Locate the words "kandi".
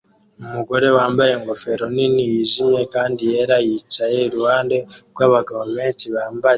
2.93-3.21